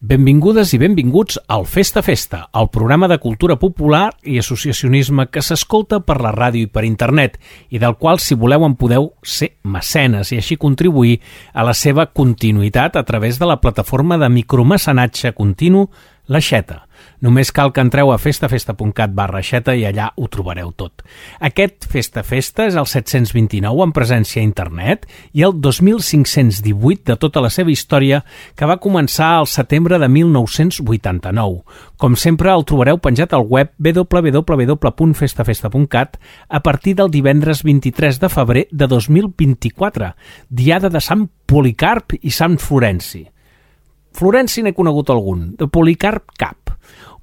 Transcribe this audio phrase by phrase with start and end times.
[0.00, 5.98] Benvingudes i benvinguts al Festa Festa, el programa de cultura popular i associacionisme que s'escolta
[6.00, 7.36] per la ràdio i per internet
[7.68, 11.18] i del qual, si voleu, en podeu ser mecenes i així contribuir
[11.52, 15.90] a la seva continuïtat a través de la plataforma de micromecenatge continu
[16.32, 16.86] La Xeta.
[17.20, 21.04] Només cal que entreu a festafesta.cat barra xeta i allà ho trobareu tot.
[21.44, 25.04] Aquest Festa Festa és el 729 en presència a internet
[25.36, 28.22] i el 2518 de tota la seva història
[28.56, 31.60] que va començar al setembre de 1989.
[32.00, 36.16] Com sempre el trobareu penjat al web www.festafesta.cat
[36.48, 40.16] a partir del divendres 23 de febrer de 2024,
[40.48, 43.28] diada de Sant Policarp i Sant Florenci.
[44.16, 46.59] Florenci n'he conegut algun, de Policarp cap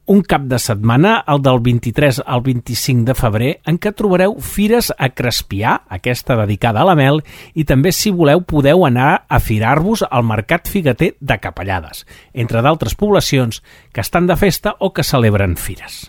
[0.08, 4.90] un cap de setmana, el del 23 al 25 de febrer, en què trobareu fires
[4.98, 7.22] a Crespià, aquesta dedicada a la mel,
[7.54, 12.96] i també, si voleu, podeu anar a firar-vos al Mercat Figueter de Capellades, entre d'altres
[12.96, 13.62] poblacions
[13.92, 16.08] que estan de festa o que celebren fires.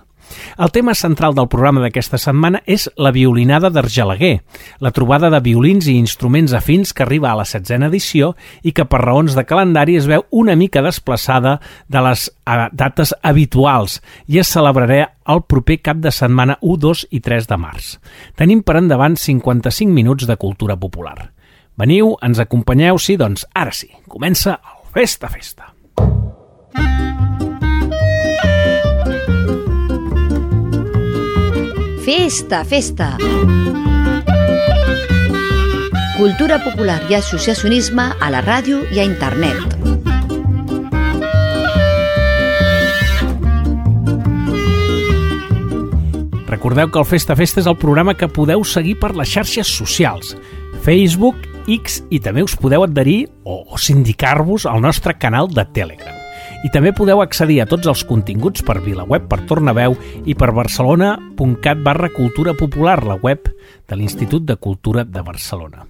[0.59, 4.41] El tema central del programa d'aquesta setmana és la violinada d'Argelaguer,
[4.81, 8.87] la trobada de violins i instruments afins que arriba a la setzena edició i que
[8.89, 12.29] per raons de calendari es veu una mica desplaçada de les
[12.73, 17.59] dates habituals i es celebrarà el proper cap de setmana 1, 2 i 3 de
[17.61, 17.97] març.
[18.37, 21.33] Tenim per endavant 55 minuts de cultura popular.
[21.79, 25.75] Veniu, ens acompanyeu, sí, doncs ara sí, comença el Festa Festa.
[26.75, 27.08] Festa,
[32.65, 33.19] festa!
[36.17, 39.77] Cultura popular i associacionisme a la ràdio i a internet.
[46.49, 50.33] Recordeu que el Festa Festa és el programa que podeu seguir per les xarxes socials,
[50.81, 51.37] Facebook,
[51.69, 56.18] X i també us podeu adherir o sindicar-vos al nostre canal de Telegram
[56.67, 59.95] i també podeu accedir a tots els continguts per VilaWeb, per Tornaveu
[60.27, 63.51] i per barcelona.cat barra cultura popular, la web
[63.89, 65.87] de l'Institut de Cultura de Barcelona.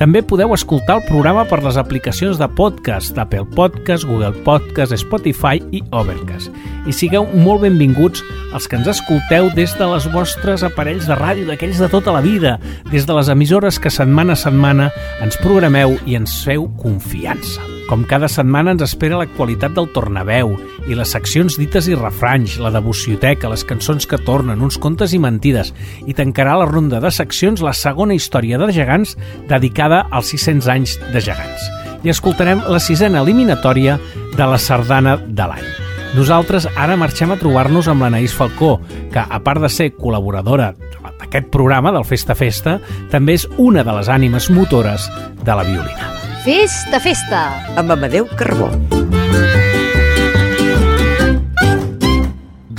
[0.00, 5.60] També podeu escoltar el programa per les aplicacions de podcast d'Apple Podcast, Google Podcast, Spotify
[5.76, 6.54] i Overcast.
[6.88, 8.22] I sigueu molt benvinguts
[8.54, 12.22] els que ens escolteu des de les vostres aparells de ràdio, d'aquells de tota la
[12.24, 12.56] vida,
[12.88, 14.88] des de les emissores que setmana a setmana
[15.20, 17.60] ens programeu i ens feu confiança.
[17.90, 20.52] Com cada setmana ens espera l'actualitat del Tornaveu
[20.86, 25.18] i les seccions dites i refranys, la devocioteca, les cançons que tornen, uns contes i
[25.18, 25.72] mentides,
[26.06, 29.16] i tancarà la ronda de seccions la segona història de gegants
[29.48, 31.68] dedicada als 600 anys de gegants.
[32.04, 33.98] I escoltarem la sisena eliminatòria
[34.36, 35.66] de la sardana de l'any.
[36.14, 38.80] Nosaltres ara marxem a trobar-nos amb l'Anaïs Falcó,
[39.12, 40.72] que, a part de ser col·laboradora
[41.20, 42.80] d'aquest programa, del Festa Festa,
[43.10, 45.06] també és una de les ànimes motores
[45.42, 46.12] de la violina.
[46.44, 47.44] Festa, festa!
[47.76, 48.72] Amb Amadeu Carbó.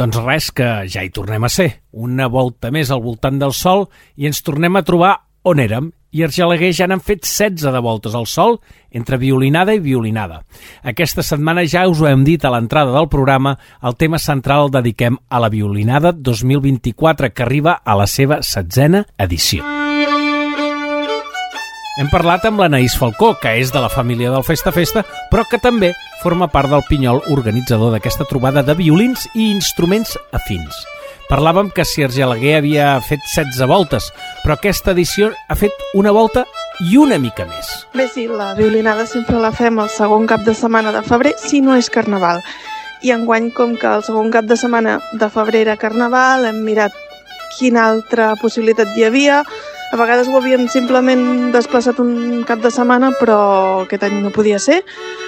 [0.02, 1.68] Doncs res, que ja hi tornem a ser.
[1.94, 3.84] Una volta més al voltant del Sol
[4.18, 5.12] i ens tornem a trobar
[5.46, 5.92] on érem.
[6.12, 8.58] I Argelaguer ja n'han fet 16 de voltes al Sol
[8.90, 10.42] entre violinada i violinada.
[10.82, 13.54] Aquesta setmana ja us ho hem dit a l'entrada del programa,
[13.86, 19.06] el tema central el dediquem a la violinada 2024 que arriba a la seva setzena
[19.22, 19.91] edició.
[22.00, 25.58] Hem parlat amb l'Anaïs Falcó, que és de la família del Festa Festa, però que
[25.60, 25.90] també
[26.22, 30.78] forma part del pinyol organitzador d'aquesta trobada de violins i instruments afins.
[31.28, 34.08] Parlàvem que si Argelaguer havia fet 16 voltes,
[34.40, 36.46] però aquesta edició ha fet una volta
[36.80, 37.74] i una mica més.
[37.92, 41.60] Bé, sí, la violinada sempre la fem el segon cap de setmana de febrer, si
[41.60, 42.40] no és carnaval.
[43.04, 46.96] I enguany, com que el segon cap de setmana de febrer era carnaval, hem mirat
[47.58, 49.42] quina altra possibilitat hi havia,
[49.92, 54.60] a vegades ho havíem simplement desplaçat un cap de setmana, però aquest any no podia
[54.60, 54.82] ser.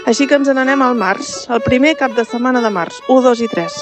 [0.07, 3.43] Així que ens n'anem al març, el primer cap de setmana de març, 1, 2
[3.43, 3.75] i 3.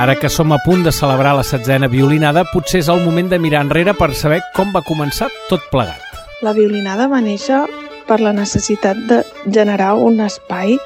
[0.00, 3.38] Ara que som a punt de celebrar la setzena violinada, potser és el moment de
[3.40, 6.04] mirar enrere per saber com va començar tot plegat.
[6.44, 7.64] La violinada va néixer
[8.08, 10.76] per la necessitat de generar un espai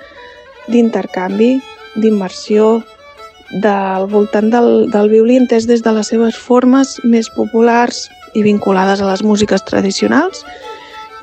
[0.70, 1.56] d'intercanvi
[2.00, 2.80] d'immersió
[3.50, 8.06] del voltant del, del violí entès des de les seves formes més populars
[8.38, 10.44] i vinculades a les músiques tradicionals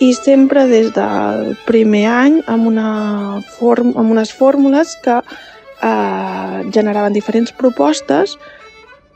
[0.04, 2.90] i sempre des del primer any amb, una
[3.58, 8.36] form, amb unes fórmules que eh, generaven diferents propostes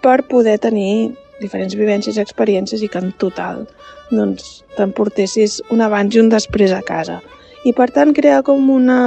[0.02, 1.12] per poder tenir
[1.42, 3.66] diferents vivències i experiències i que en total
[4.12, 7.22] doncs, t'emportessis un abans i un després a casa.
[7.66, 9.02] I per tant crear com una,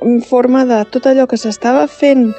[0.00, 2.30] en forma de tot allò que s'estava fent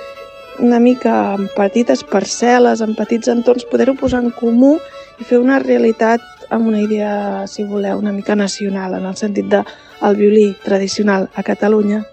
[0.60, 4.76] una mica en petites parcel·les, en petits entorns, poder-ho posar en comú
[5.20, 9.48] i fer una realitat amb una idea, si voleu, una mica nacional, en el sentit
[9.52, 9.62] de
[10.02, 12.04] el violí tradicional a Catalunya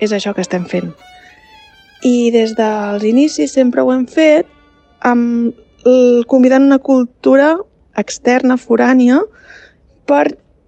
[0.00, 0.92] és això que estem fent.
[2.04, 4.48] I des dels inicis sempre ho hem fet
[5.04, 5.56] amb,
[6.28, 7.54] convidant una cultura
[8.00, 9.20] externa, forània,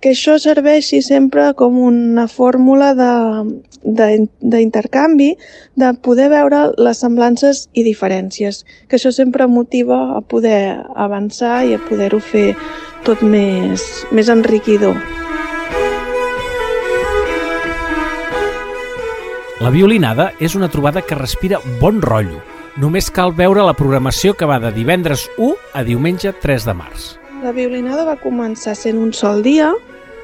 [0.02, 5.38] perquè això serveixi sempre com una fórmula d'intercanvi, de,
[5.78, 11.66] de, de poder veure les semblances i diferències, que això sempre motiva a poder avançar
[11.70, 12.56] i a poder-ho fer
[13.06, 14.98] tot més, més enriquidor.
[19.62, 22.42] La violinada és una trobada que respira bon rotllo.
[22.74, 27.22] Només cal veure la programació que va de divendres 1 a diumenge 3 de març.
[27.42, 29.70] La violinada va començar sent un sol dia,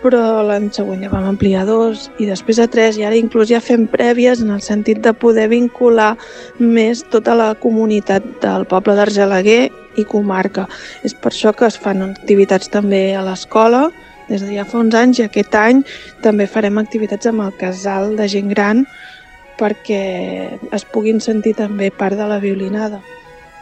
[0.02, 3.60] però l'any següent ja vam ampliar dos i després a tres i ara inclús ja
[3.64, 6.12] fem prèvies en el sentit de poder vincular
[6.58, 9.68] més tota la comunitat del poble d'Argelaguer
[9.98, 10.68] i comarca.
[11.02, 13.88] És per això que es fan activitats també a l'escola
[14.28, 15.82] des de ja fa uns anys i aquest any
[16.22, 18.84] també farem activitats amb el casal de gent gran
[19.58, 20.02] perquè
[20.70, 23.00] es puguin sentir també part de la violinada.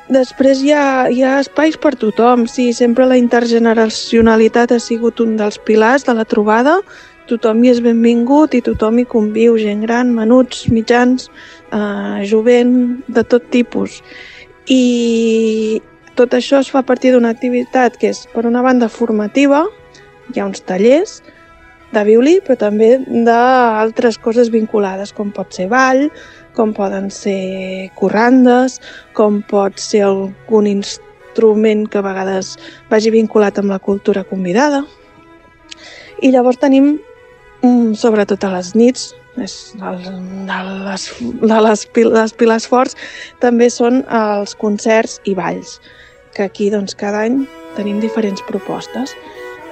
[0.07, 5.35] Després hi ha, hi ha espais per tothom, sí, sempre la intergeneracionalitat ha sigut un
[5.41, 6.77] dels pilars de la trobada,
[7.27, 11.27] tothom hi és benvingut i tothom hi conviu, gent gran, menuts, mitjans,
[11.75, 13.99] eh, jovent, de tot tipus.
[14.71, 15.83] I
[16.15, 19.65] tot això es fa a partir d'una activitat que és, per una banda, formativa,
[20.31, 21.19] hi ha uns tallers,
[21.91, 26.09] de violí, però també d'altres coses vinculades, com pot ser ball,
[26.57, 28.81] com poden ser corrandes,
[29.17, 32.57] com pot ser algun instrument que a vegades
[32.91, 34.85] vagi vinculat amb la cultura convidada.
[36.25, 36.97] I llavors tenim,
[37.63, 40.01] mm, sobretot a les nits, és el,
[40.49, 42.97] de, les, de les, les pilars forts,
[43.39, 45.79] també són els concerts i balls,
[46.33, 47.45] que aquí doncs, cada any
[47.77, 49.13] tenim diferents propostes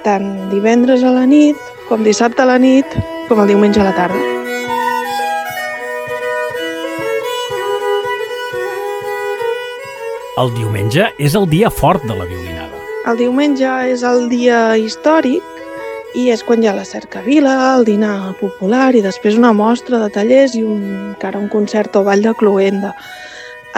[0.05, 1.57] tant divendres a la nit,
[1.89, 2.97] com dissabte a la nit,
[3.27, 4.34] com el diumenge a la tarda.
[10.35, 12.75] El diumenge és el dia fort de la violinada.
[13.07, 15.61] El diumenge és el dia històric
[16.19, 20.09] i és quan hi ha la cercavila, el dinar popular i després una mostra de
[20.11, 20.81] tallers i un,
[21.13, 22.91] encara un concert o ball de cluenda.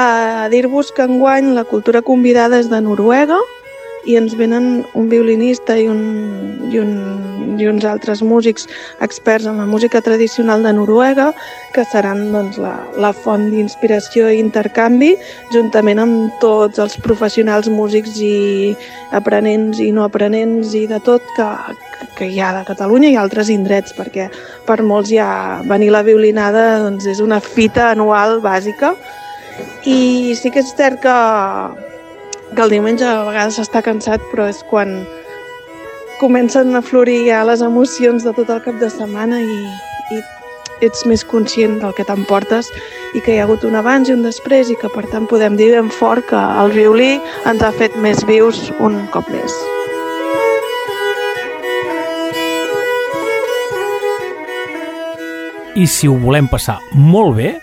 [0.01, 3.37] A dir-vos que enguany la cultura convidada és de Noruega,
[4.07, 5.99] i ens venen un violinista i, un,
[6.71, 8.65] i, un, i uns altres músics
[9.03, 11.33] experts en la música tradicional de Noruega
[11.75, 15.13] que seran doncs, la, la font d'inspiració i intercanvi
[15.51, 18.73] juntament amb tots els professionals músics i
[19.17, 21.49] aprenents i no aprenents i de tot que,
[22.15, 24.29] que hi ha de Catalunya i altres indrets perquè
[24.67, 28.95] per molts ja venir la violinada doncs, és una fita anual bàsica.
[29.89, 31.13] I sí que és cert que
[32.55, 35.01] que el diumenge a vegades està cansat, però és quan
[36.21, 39.57] comencen a florir ja les emocions de tot el cap de setmana i,
[40.15, 40.21] i
[40.85, 42.69] ets més conscient del que t'emportes
[43.17, 45.57] i que hi ha hagut un abans i un després i que per tant podem
[45.57, 47.17] dir ben fort que el violí
[47.49, 49.53] ens ha fet més vius un cop més.
[55.77, 57.53] I si ho volem passar molt bé,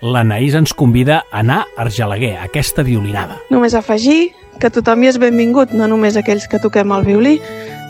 [0.00, 3.38] l'Anaïs ens convida a anar a Argelaguer, a aquesta violinada.
[3.50, 7.36] Només afegir que tothom hi és benvingut, no només aquells que toquem el violí,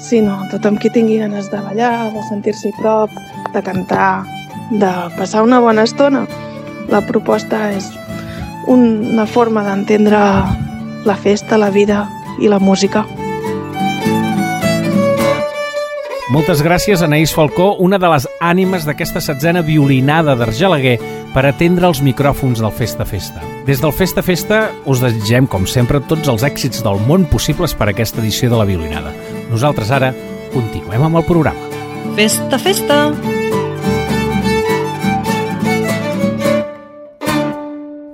[0.05, 3.13] sinó tothom qui tingui ganes de ballar, de sentir-s'hi prop,
[3.55, 4.25] de cantar,
[4.71, 6.27] de passar una bona estona.
[6.89, 7.89] La proposta és
[8.69, 10.21] una forma d'entendre
[11.09, 12.07] la festa, la vida
[12.41, 13.05] i la música.
[16.29, 20.99] Moltes gràcies, Anaïs Falcó, una de les ànimes d'aquesta setzena violinada d'Argelaguer
[21.33, 23.41] per atendre els micròfons del Festa Festa.
[23.65, 27.89] Des del Festa Festa us desitgem, com sempre, tots els èxits del món possibles per
[27.89, 29.17] a aquesta edició de la violinada.
[29.49, 30.13] Nosaltres ara
[30.53, 31.85] continuem amb el programa.
[32.21, 33.07] Festa, festa!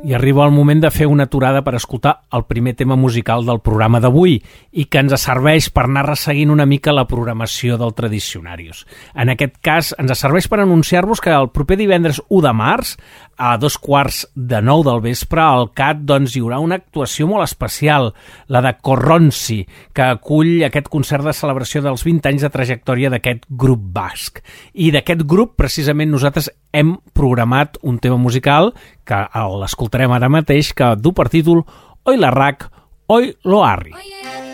[0.05, 3.63] I arriba el moment de fer una aturada per escoltar el primer tema musical del
[3.65, 4.35] programa d'avui
[4.77, 8.83] i que ens serveix per anar resseguint una mica la programació del Tradicionarius.
[9.17, 12.99] En aquest cas, ens serveix per anunciar-vos que el proper divendres 1 de març,
[13.37, 17.47] a dos quarts de nou del vespre, al CAT doncs, hi haurà una actuació molt
[17.47, 18.13] especial,
[18.49, 19.61] la de Corronsi,
[19.95, 24.41] que acull aquest concert de celebració dels 20 anys de trajectòria d'aquest grup basc.
[24.75, 28.73] I d'aquest grup, precisament, nosaltres hem programat un tema musical
[29.05, 29.25] que
[29.61, 31.65] l'escoltarem ara mateix que du per títol
[32.05, 32.69] Oi la RAC,
[33.15, 33.95] Oi lo Arri.
[33.95, 34.54] San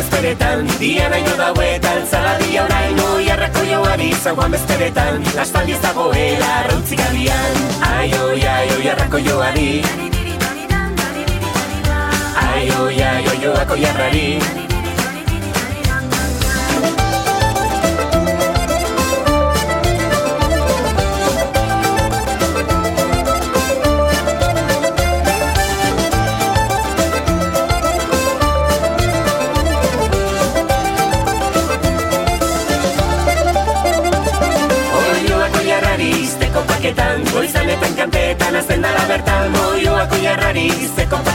[0.00, 5.76] bezperetan Dia nahi no dauetan, zala dia orain Oi arrako jau abizan joan bezperetan Lastaldi
[5.76, 9.84] ez dagoela, rautzik abian Ai, oi, ai, oi arrako jau Ai,
[12.80, 14.69] oi, ai, oi, oi, oi, oi, oi,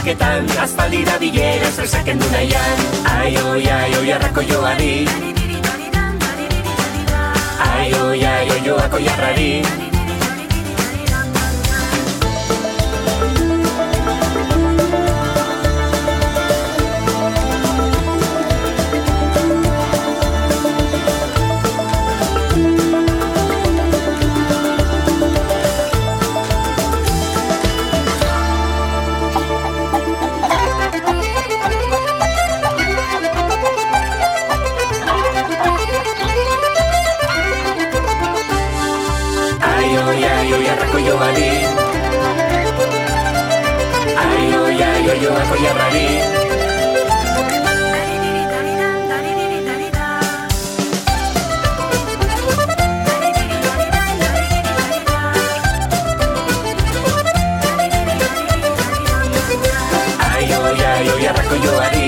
[0.06, 2.78] zaketan, aspaldi da bilera zerzaken du nahian.
[3.10, 5.06] Ai, oi, ai, oi, arrako joari.
[7.58, 9.50] Ai, oi, ai, oi, joako jarrari.
[9.50, 9.85] Ai, oi, ai, oi, joako jarrari.
[60.18, 62.05] Ay, oy, ay, oy, arraco yo.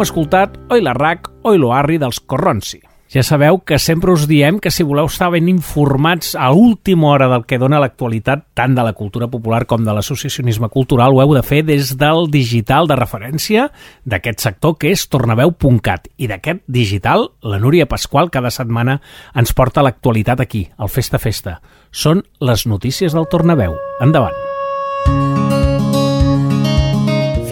[0.00, 2.78] Hem escoltat Oi la Rac, Oi lo Arri dels Corronsi.
[3.12, 7.26] Ja sabeu que sempre us diem que si voleu estar ben informats a última hora
[7.28, 11.34] del que dona l'actualitat tant de la cultura popular com de l'associacionisme cultural ho heu
[11.36, 13.68] de fer des del digital de referència
[14.06, 19.02] d'aquest sector que és tornaveu.cat i d'aquest digital la Núria Pasqual cada setmana
[19.34, 21.58] ens porta l'actualitat aquí, al Festa Festa.
[21.90, 23.76] Són les notícies del Tornaveu.
[24.00, 25.59] Endavant.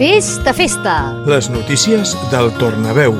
[0.09, 0.95] Festa, festa!
[1.29, 3.13] Les notícies del Tornaveu.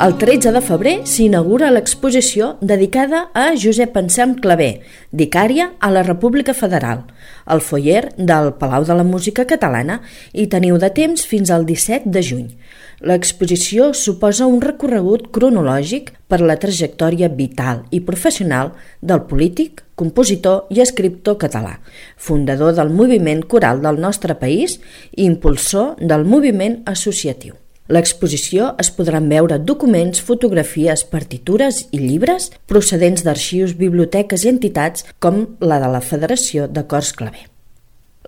[0.00, 4.68] El 13 de febrer s'inaugura l'exposició dedicada a Josep Anselm Clavé,
[5.12, 7.02] vicària a la República Federal,
[7.44, 9.98] al foyer del Palau de la Música Catalana
[10.32, 12.48] i teniu de temps fins al 17 de juny.
[13.04, 18.72] L'exposició suposa un recorregut cronològic per la trajectòria vital i professional
[19.04, 21.76] del polític, compositor i escriptor català,
[22.16, 24.80] fundador del moviment coral del nostre país
[25.12, 27.59] i impulsor del moviment associatiu.
[27.90, 35.42] L'exposició es podran veure documents, fotografies, partitures i llibres procedents d'arxius, biblioteques i entitats com
[35.58, 37.48] la de la Federació de Cors Claver.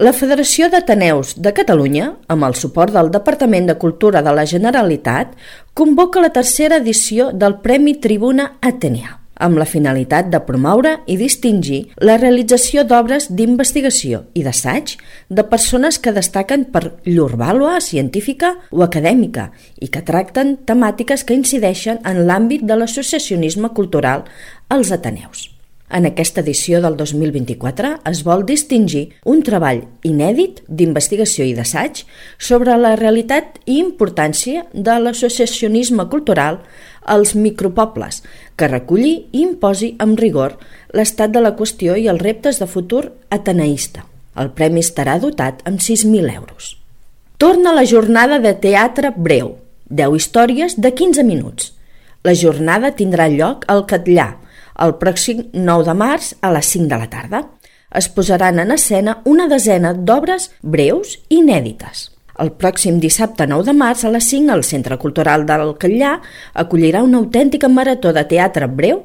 [0.03, 5.37] La Federació d'Ateneus de Catalunya, amb el suport del Departament de Cultura de la Generalitat,
[5.79, 11.81] convoca la tercera edició del Premi Tribuna Atenea, amb la finalitat de promoure i distingir
[12.05, 14.97] la realització d'obres d'investigació i d'assaig
[15.29, 21.39] de persones que destaquen per llur vàlua científica o acadèmica i que tracten temàtiques que
[21.39, 24.25] incideixen en l'àmbit de l'associacionisme cultural
[24.69, 25.51] als Ateneus.
[25.93, 32.01] En aquesta edició del 2024 es vol distingir un treball inèdit d'investigació i d'assaig
[32.41, 36.63] sobre la realitat i importància de l'associacionisme cultural
[37.05, 38.23] als micropobles,
[38.57, 40.59] que reculli i imposi amb rigor
[40.95, 44.07] l'estat de la qüestió i els reptes de futur ateneïsta.
[44.37, 46.77] El premi estarà dotat amb 6.000 euros.
[47.39, 49.57] Torna la jornada de teatre breu,
[49.91, 51.73] 10 històries de 15 minuts.
[52.25, 54.29] La jornada tindrà lloc al Catllà,
[54.79, 57.43] el pròxim 9 de març a les 5 de la tarda.
[57.93, 62.12] Es posaran en escena una desena d'obres breus i inèdites.
[62.41, 66.15] El pròxim dissabte 9 de març a les 5 el Centre Cultural del Catllà
[66.55, 69.03] acollirà una autèntica marató de teatre breu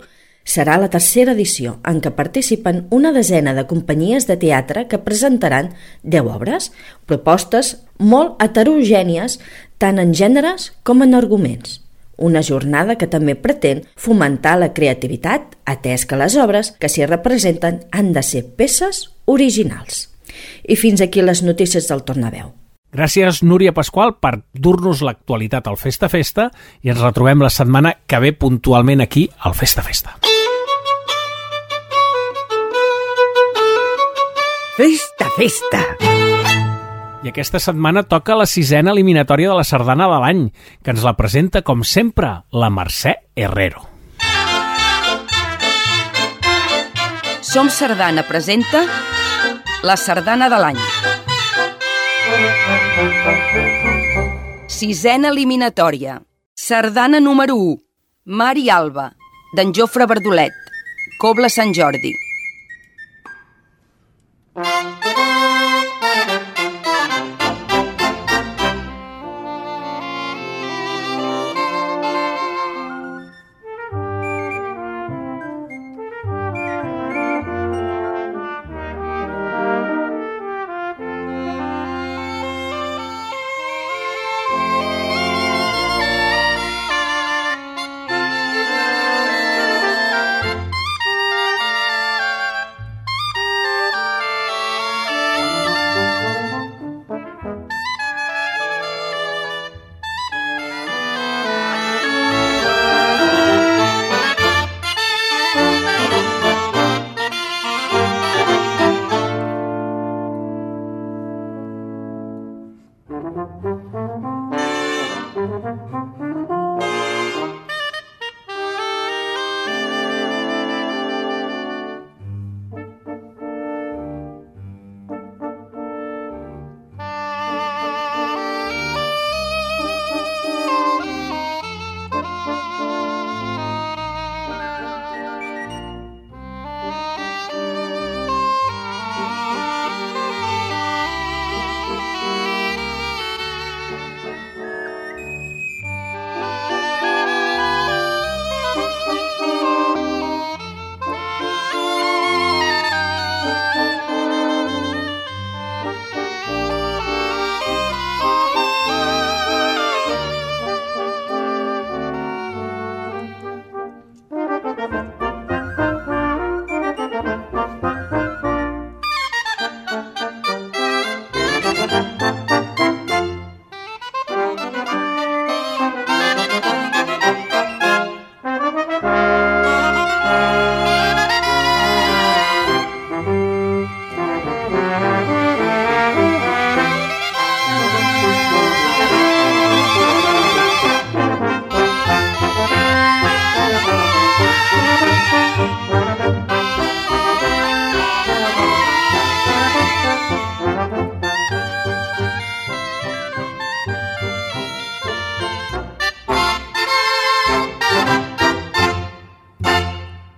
[0.47, 5.73] Serà la tercera edició en què participen una desena de companyies de teatre que presentaran
[6.03, 6.69] 10 obres,
[7.05, 9.41] propostes molt heterogènies
[9.77, 11.81] tant en gèneres com en arguments.
[12.15, 17.83] Una jornada que també pretén fomentar la creativitat, atès que les obres que s'hi representen
[17.91, 20.07] han de ser peces originals.
[20.63, 22.55] I fins aquí les notícies del Tornaveu.
[22.93, 26.47] Gràcies, Núria Pasqual, per dur-nos l'actualitat al Festa Festa
[26.81, 30.15] i ens retrobem la setmana que ve puntualment aquí al Festa Festa.
[34.77, 35.83] Festa, festa!
[37.25, 40.43] I aquesta setmana toca la sisena eliminatòria de la sardana de l'any,
[40.85, 43.81] que ens la presenta, com sempre, la Mercè Herrero.
[47.41, 48.85] Som Sardana presenta
[49.81, 51.16] la sardana de l'any.
[54.77, 56.21] Sisena eliminatòria.
[56.55, 57.77] Sardana número 1.
[58.25, 59.07] Mari Alba,
[59.55, 60.53] d'en Jofre Verdolet.
[61.21, 62.13] Cobla Sant Jordi.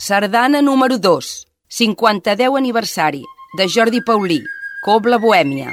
[0.10, 3.24] Sardana número 2, 50 aniversari,
[3.56, 4.42] de Jordi Paulí,
[4.84, 5.72] Cobla Bohèmia.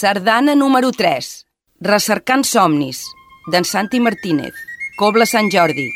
[0.00, 1.26] Sardana número 3.
[1.84, 3.02] Recercant somnis,
[3.52, 4.54] d'en Santi Martínez.
[4.96, 5.90] Cobla Sant Jordi.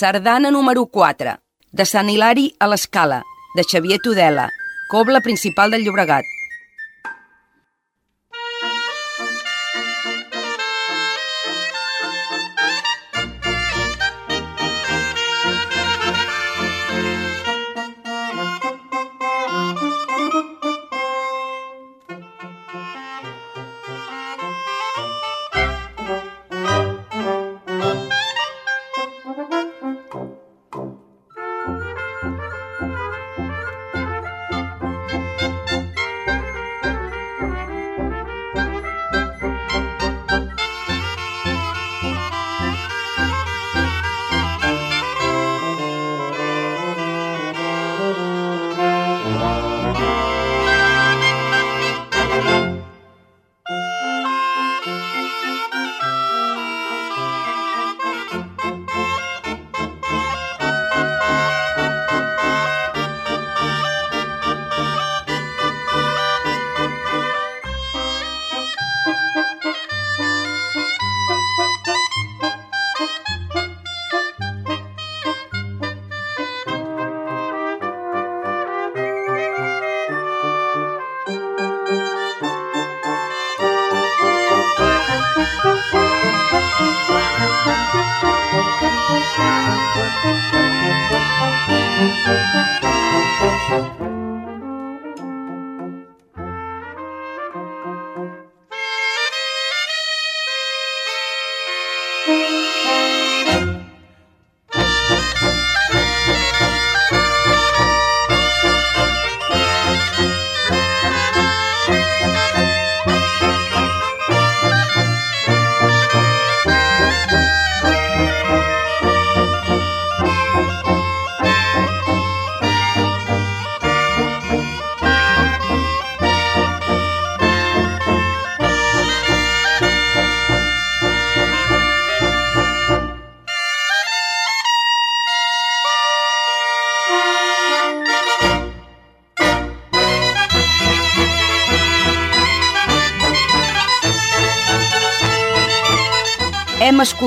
[0.00, 1.32] Sardana número 4,
[1.76, 3.18] de Sant Hilari a l'Escala,
[3.52, 4.46] de Xavier Tudela,
[4.88, 6.24] cobla principal del Llobregat.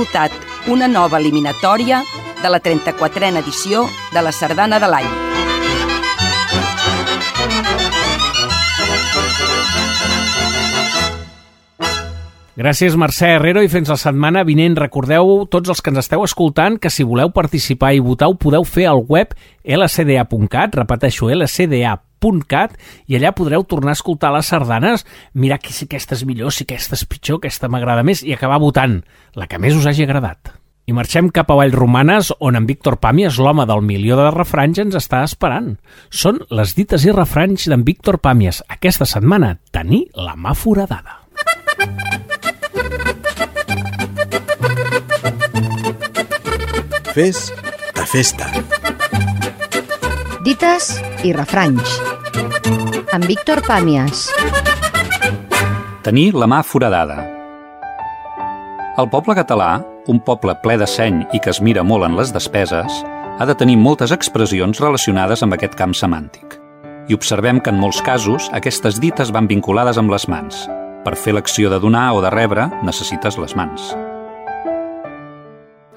[0.04, 2.02] Escoltat una nova eliminatòria
[2.42, 5.53] de la 34a edició de la Sardana de l'any.
[12.54, 14.76] Gràcies, Mercè Herrero, i fins la setmana vinent.
[14.78, 18.62] Recordeu, tots els que ens esteu escoltant, que si voleu participar i votar ho podeu
[18.62, 19.32] fer al web
[19.66, 22.76] lcda.cat, repeteixo, lcda.cat,
[23.10, 25.02] i allà podreu tornar a escoltar les sardanes,
[25.34, 28.62] mirar que si aquesta és millor, si aquesta és pitjor, aquesta m'agrada més, i acabar
[28.62, 29.00] votant
[29.34, 30.54] la que més us hagi agradat.
[30.86, 35.00] I marxem cap a Vallromanes, on en Víctor Pàmies, l'home del milió de refranys, ens
[35.02, 35.74] està esperant.
[36.14, 38.62] Són les dites i refranys d'en Víctor Pàmies.
[38.70, 41.23] Aquesta setmana, tenir la mà foradada.
[47.14, 47.52] Fes
[47.94, 48.48] ta festa.
[50.42, 50.88] Dites
[51.22, 51.92] i refranys.
[53.14, 54.24] Amb Víctor Pàmies.
[56.02, 57.20] Tenir la mà foradada.
[58.98, 62.34] El poble català, un poble ple de seny i que es mira molt en les
[62.34, 66.58] despeses, ha de tenir moltes expressions relacionades amb aquest camp semàntic.
[67.06, 70.66] I observem que en molts casos aquestes dites van vinculades amb les mans.
[71.06, 73.94] Per fer l'acció de donar o de rebre necessites les mans.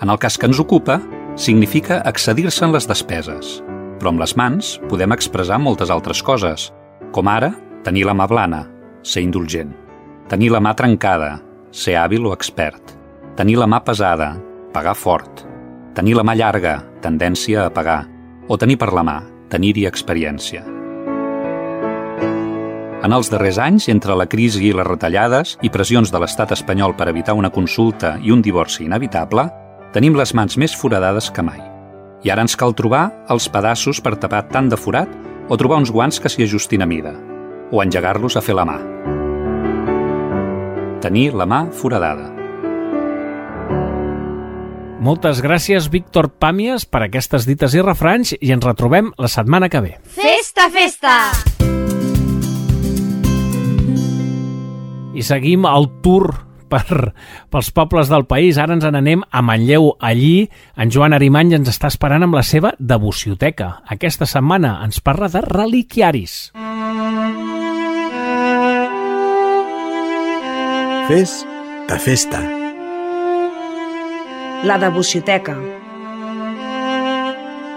[0.01, 0.99] En el cas que ens ocupa,
[1.41, 3.61] significa excedir-se en les despeses,
[3.97, 6.69] però amb les mans podem expressar moltes altres coses,
[7.17, 7.55] com ara
[7.87, 8.67] tenir la mà blana,
[9.01, 9.73] ser indulgent,
[10.29, 11.39] tenir la mà trencada,
[11.73, 12.93] ser hàbil o expert,
[13.41, 14.35] tenir la mà pesada,
[14.75, 15.47] pagar fort,
[15.97, 18.03] tenir la mà llarga, tendència a pagar,
[18.49, 20.65] o tenir per la mà, tenir-hi experiència.
[23.07, 26.97] En els darrers anys, entre la crisi i les retallades i pressions de l'estat espanyol
[26.99, 29.47] per evitar una consulta i un divorci inevitable,
[29.97, 31.57] tenim les mans més foradades que mai.
[32.21, 35.09] I ara ens cal trobar els pedaços per tapar tant de forat
[35.49, 37.15] o trobar uns guants que s'hi ajustin a mida,
[37.73, 38.77] o engegar-los a fer la mà.
[41.01, 42.29] Tenir la mà foradada.
[45.01, 49.81] Moltes gràcies, Víctor Pàmies, per aquestes dites i refranys i ens retrobem la setmana que
[49.81, 49.95] ve.
[50.13, 51.15] Festa, festa!
[55.17, 56.35] I seguim el tour
[56.69, 57.13] per,
[57.51, 58.59] pels pobles del país.
[58.59, 59.93] Ara ens n'anem a Manlleu.
[60.01, 63.83] Allí, en Joan Arimany ens està esperant amb la seva devocioteca.
[63.87, 66.37] Aquesta setmana ens parla de reliquiaris.
[71.07, 71.45] Fes
[71.87, 72.41] ta festa.
[74.67, 75.55] La devocioteca.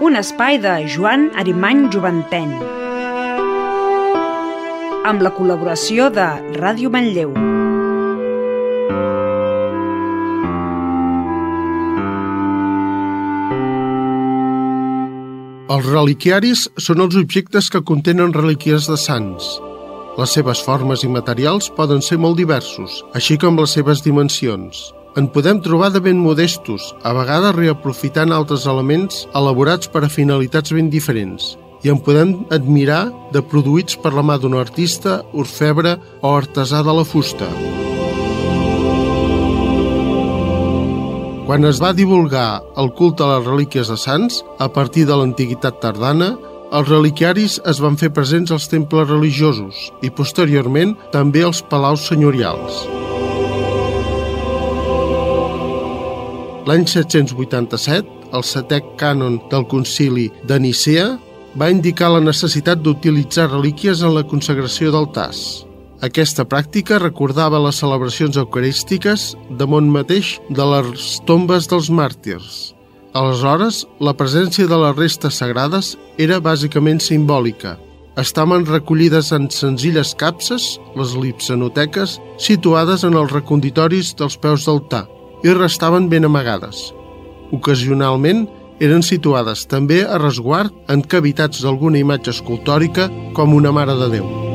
[0.01, 2.55] Un espai de Joan Arimany Joventeny.
[5.09, 7.48] Amb la col·laboració de Ràdio Manlleu.
[15.69, 19.49] Els reliquiaris són els objectes que contenen relíquies de sants.
[20.17, 24.79] Les seves formes i materials poden ser molt diversos, així com les seves dimensions.
[25.21, 30.73] En podem trobar de ben modestos, a vegades reaprofitant altres elements elaborats per a finalitats
[30.73, 31.51] ben diferents,
[31.85, 36.97] i en podem admirar de produïts per la mà d'un artista, orfebre o artesà de
[36.97, 37.53] la fusta.
[41.49, 45.79] Quan es va divulgar el culte a les relíquies de sants, a partir de l'antiguitat
[45.81, 46.27] tardana,
[46.77, 52.83] els reliquiaris es van fer presents als temples religiosos i, posteriorment, també als palaus senyorials.
[56.69, 61.07] L'any 787, el setè cànon del concili de Nicea
[61.57, 65.65] va indicar la necessitat d'utilitzar relíquies en la consagració d'altars.
[65.99, 72.71] Aquesta pràctica recordava les celebracions eucarístiques damunt mateix de les tombes dels màrtirs.
[73.19, 77.75] Aleshores, la presència de les restes sagrades era bàsicament simbòlica.
[78.15, 85.03] Estaven recollides en senzilles capses, les lipsanoteques, situades en els reconditoris dels peus d'altar,
[85.43, 86.93] i restaven ben amagades.
[87.51, 88.45] Ocasionalment,
[88.79, 94.48] eren situades també a resguard en cavitats d'alguna imatge escultòrica com una Mare de Déu.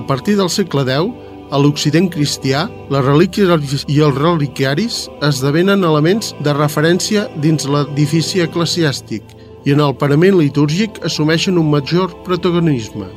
[0.00, 1.10] A partir del segle X,
[1.52, 4.94] a l'Occident cristià, les relíquies i els reliquiaris
[5.28, 9.34] esdevenen elements de referència dins l'edifici eclesiàstic
[9.68, 13.10] i en el parament litúrgic assumeixen un major protagonisme.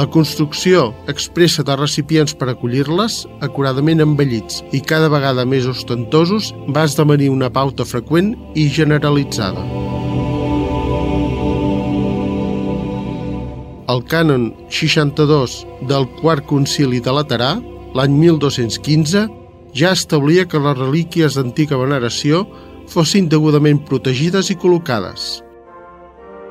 [0.00, 6.88] La construcció expressa de recipients per acollir-les, acuradament embellits i cada vegada més ostentosos, va
[6.88, 9.79] esdevenir una pauta freqüent i generalitzada.
[13.90, 17.56] El cànon 62 del Quart Concili de Laterà,
[17.96, 19.26] l'any 1215,
[19.74, 22.44] ja establia que les relíquies d'antiga veneració
[22.90, 25.40] fossin degudament protegides i col·locades.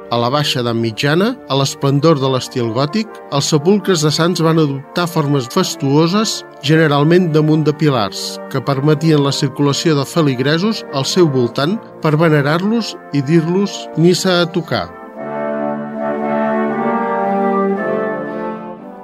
[0.10, 4.58] A la baixa edat mitjana, a l'esplendor de l'estil gòtic, els sepulcres de sants van
[4.58, 11.30] adoptar formes fastuoses, generalment damunt de pilars, que permetien la circulació de feligresos al seu
[11.30, 14.99] voltant per venerar-los i dir-los missa a tocar.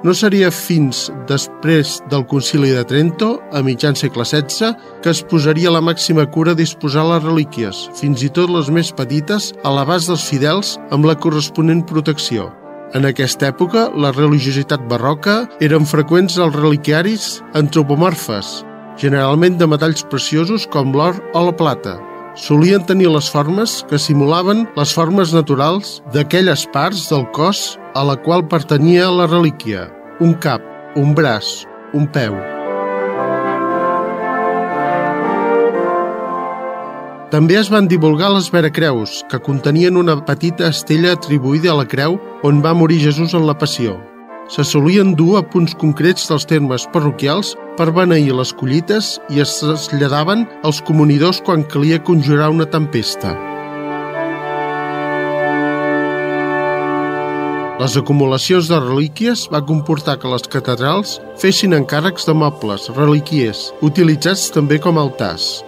[0.06, 4.68] No seria fins després del concili de Trento, a mitjan segle XVI,
[5.02, 8.92] que es posaria la màxima cura a disposar les relíquies, fins i tot les més
[8.94, 12.52] petites, a l'abast dels fidels amb la corresponent protecció.
[12.94, 17.26] En aquesta època, la religiositat barroca eren freqüents els reliquiaris
[17.58, 18.60] antropomorfes,
[19.02, 21.96] generalment de metalls preciosos com l'or o la plata.
[22.38, 28.14] Solien tenir les formes que simulaven les formes naturals d'aquelles parts del cos a la
[28.22, 29.88] qual pertanyia la relíquia,
[30.20, 30.62] un cap,
[30.96, 32.36] un braç, un peu.
[37.30, 42.16] També es van divulgar les veracreus, que contenien una petita estella atribuïda a la creu
[42.46, 43.98] on va morir Jesús en la passió.
[44.48, 49.58] Se solien dur a punts concrets dels termes parroquials per beneir les collites i es
[49.58, 53.34] traslladaven als comunidors quan calia conjurar una tempesta.
[57.76, 64.46] Les acumulacions de relíquies va comportar que les catedrals fessin encàrrecs de mobles, reliquies, utilitzats
[64.54, 65.60] també com altars.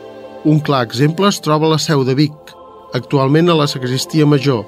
[0.49, 2.55] Un clar exemple es troba a la seu de Vic,
[2.97, 4.65] actualment a la sacristia major,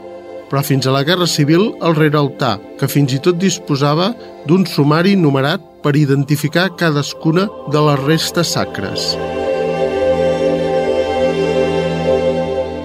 [0.53, 4.13] però fins a la Guerra Civil el reraltar, que fins i tot disposava
[4.45, 9.15] d'un sumari numerat per identificar cadascuna de les restes sacres.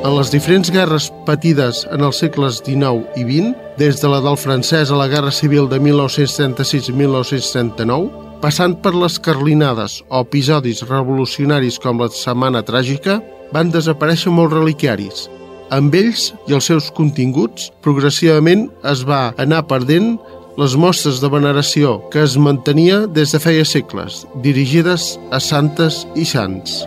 [0.06, 4.36] En les diferents guerres patides en els segles XIX i XX, des de la del
[4.38, 8.12] francès a la Guerra Civil de 1936-1939,
[8.44, 13.18] passant per les carlinades o episodis revolucionaris com la Setmana Tràgica,
[13.56, 15.26] van desaparèixer molts reliquiaris.
[15.74, 20.22] Amb ells i els seus continguts, progressivament es va anar perdent
[20.62, 26.30] les mostres de veneració que es mantenia des de feia segles, dirigides a santes i
[26.30, 26.86] sants.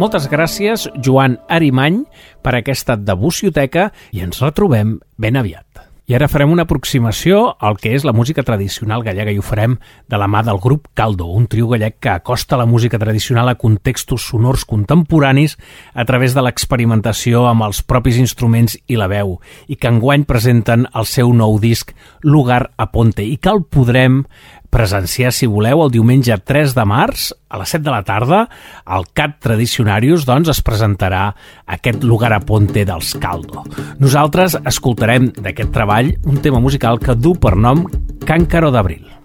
[0.00, 1.98] Moltes gràcies, Joan Arimany,
[2.40, 5.66] per aquesta debucioteca i ens retrobem ben aviat.
[6.08, 9.76] I ara farem una aproximació al que és la música tradicional gallega i ho farem
[10.10, 13.54] de la mà del grup Caldo, un trio gallec que acosta la música tradicional a
[13.60, 15.58] contextos sonors contemporanis
[15.92, 19.36] a través de l'experimentació amb els propis instruments i la veu
[19.68, 21.92] i que enguany presenten el seu nou disc
[22.24, 24.24] Lugar a Ponte i que el podrem
[24.70, 28.40] presenciar, si voleu, el diumenge 3 de març a les 7 de la tarda
[28.86, 31.26] al CAT Tradicionarius doncs, es presentarà
[31.66, 33.66] aquest lugar a ponte dels Caldo.
[34.00, 37.86] Nosaltres escoltarem d'aquest treball un tema musical que du per nom
[38.26, 39.19] Càncaro d'Abril.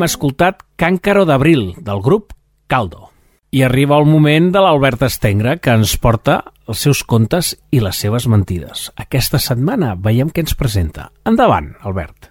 [0.00, 2.30] Hem escoltat Càncaro d'Abril, del grup
[2.72, 3.10] Caldo.
[3.52, 8.00] I arriba el moment de l'Albert Estengre, que ens porta els seus contes i les
[8.00, 8.86] seves mentides.
[8.96, 11.10] Aquesta setmana veiem què ens presenta.
[11.28, 12.30] Endavant, Albert.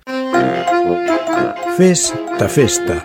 [1.78, 2.08] Fes
[2.42, 3.04] ta festa,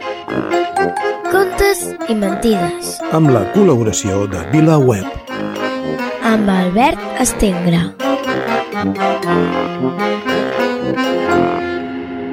[1.28, 5.04] Contes i mentides amb la col·laboració de VilaWeb.
[6.24, 7.84] amb Albert Estengre.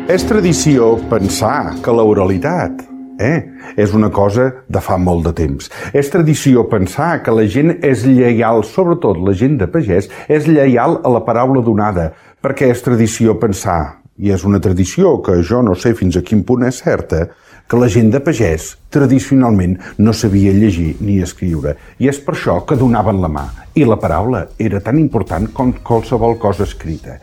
[0.09, 2.79] És tradició pensar que l'oralitat
[3.21, 3.43] eh,
[3.77, 5.69] és una cosa de fa molt de temps.
[5.93, 10.97] És tradició pensar que la gent és lleial, sobretot la gent de pagès, és lleial
[11.05, 12.09] a la paraula donada,
[12.41, 16.41] perquè és tradició pensar, i és una tradició que jo no sé fins a quin
[16.43, 17.27] punt és certa,
[17.67, 21.75] que la gent de pagès tradicionalment no sabia llegir ni escriure.
[21.99, 23.45] I és per això que donaven la mà.
[23.75, 27.19] I la paraula era tan important com qualsevol cosa escrita.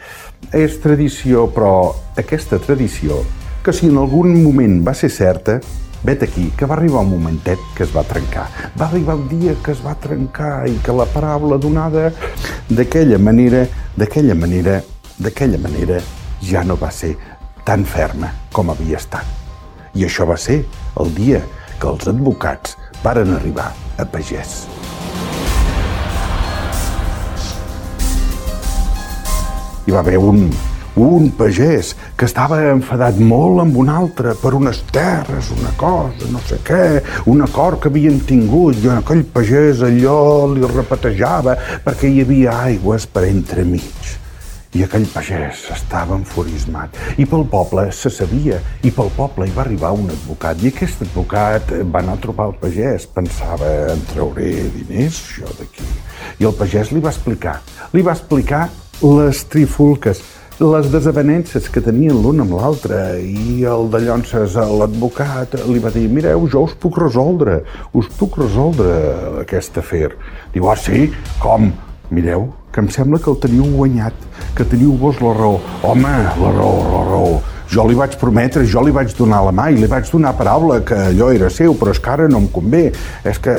[0.54, 3.20] És tradició, però aquesta tradició,
[3.64, 5.58] que si en algun moment va ser certa,
[6.02, 8.46] vet aquí que va arribar un momentet que es va trencar.
[8.78, 12.12] Va arribar el dia que es va trencar i que la paraula donada
[12.70, 13.66] d'aquella manera,
[13.96, 14.80] d'aquella manera,
[15.18, 16.00] d'aquella manera,
[16.40, 17.16] ja no va ser
[17.64, 19.37] tan ferma com havia estat.
[19.98, 20.60] I això va ser
[21.02, 21.40] el dia
[21.82, 24.60] que els advocats varen arribar a Pagès.
[29.88, 30.44] Hi va haver un,
[31.02, 36.44] un pagès que estava enfadat molt amb un altre per unes terres, una cosa, no
[36.46, 37.00] sé què,
[37.32, 43.08] un acord que havien tingut i aquell pagès allò li repetejava perquè hi havia aigües
[43.10, 44.18] per entremig.
[44.78, 46.94] I aquell pagès estava enfurismat.
[47.18, 50.60] I pel poble se sabia, i pel poble hi va arribar un advocat.
[50.62, 53.08] I aquest advocat va anar a trobar el pagès.
[53.10, 55.86] Pensava, en trauré diners, jo d'aquí.
[56.38, 57.56] I el pagès li va explicar.
[57.90, 58.68] Li va explicar
[59.02, 60.22] les trifulques,
[60.62, 66.06] les desavenences que tenien l'un amb l'altre i el de llonces l'advocat li va dir
[66.10, 67.60] mireu, jo us puc resoldre
[67.94, 68.94] us puc resoldre
[69.44, 70.08] aquest afer
[70.54, 71.12] diu, ah sí?
[71.38, 71.70] Com?
[72.10, 76.50] Mireu, que em sembla que el teniu guanyat que teniu vos la raó home, la
[76.56, 77.38] raó, la raó
[77.68, 80.80] jo li vaig prometre, jo li vaig donar la mà i li vaig donar paraula
[80.80, 82.88] que allò era seu, però és que ara no em convé.
[83.28, 83.58] És que...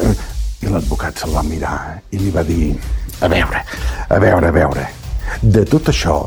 [0.60, 2.74] I l'advocat se'l va mirar i li va dir
[3.24, 3.62] a veure,
[4.12, 4.84] a veure, a veure,
[5.40, 6.18] de tot això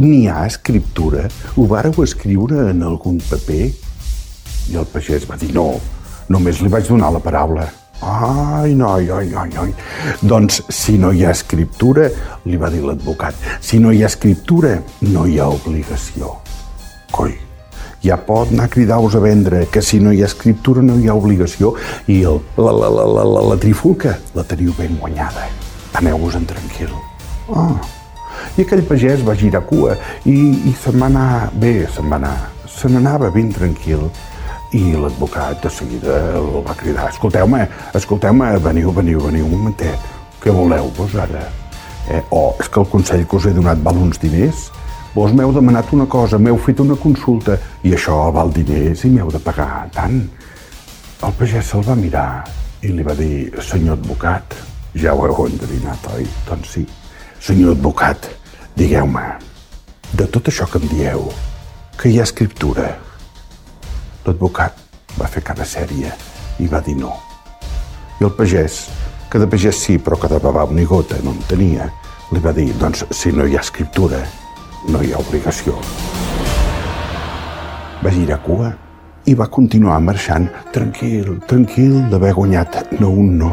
[0.00, 1.28] n'hi ha escriptura?
[1.54, 3.68] Ho vàreu escriure en algun paper?
[4.72, 5.68] I el pagès va dir no,
[6.30, 7.68] només li vaig donar la paraula.
[8.00, 9.74] Ai, noi, ai, ai, ai.
[10.20, 12.08] Doncs si no hi ha escriptura,
[12.48, 14.78] li va dir l'advocat, si no hi ha escriptura,
[15.12, 16.38] no hi ha obligació.
[17.12, 17.34] Coi,
[18.00, 21.10] ja pot anar a cridar-vos a vendre que si no hi ha escriptura no hi
[21.10, 21.74] ha obligació
[22.08, 25.50] i el, la, la, la, la, la, la trifulca la teniu ben guanyada.
[26.00, 26.94] Aneu-vos-en tranquil.
[27.52, 27.76] Ah,
[28.56, 30.38] i aquell pagès va girar cua i,
[30.70, 32.36] i se'n va anar bé, se'n va anar.
[32.70, 34.08] Se n'anava ben tranquil
[34.72, 37.64] i l'advocat de seguida el va cridar escolteu-me,
[37.94, 40.10] escolteu-me, veniu, veniu, veniu un momentet,
[40.42, 41.42] què voleu vos ara?
[42.10, 42.22] Eh?
[42.30, 44.68] O és que el consell que us he donat val uns diners?
[45.14, 49.30] Vos m'heu demanat una cosa, m'heu fet una consulta i això val diners i m'heu
[49.34, 50.22] de pagar tant.
[51.20, 52.44] El pagès se'l va mirar
[52.86, 54.54] i li va dir, senyor advocat,
[54.94, 56.24] ja ho heu endevinat, oi?
[56.46, 56.86] Doncs sí.
[57.42, 58.30] Senyor advocat,
[58.78, 59.26] digueu-me,
[60.14, 61.26] de tot això que em dieu,
[61.98, 62.94] que hi ha escriptura.
[64.26, 64.76] L'advocat
[65.18, 66.12] va fer cara sèria
[66.60, 67.14] i va dir no.
[68.20, 68.82] I el pagès,
[69.30, 71.88] que de pagès sí, però que de babau ni gota no en tenia,
[72.30, 74.20] li va dir, doncs, si no hi ha escriptura,
[74.88, 75.78] no hi ha obligació.
[78.00, 78.70] Va girar cua
[79.28, 83.50] i va continuar marxant tranquil, tranquil d'haver guanyat no un no,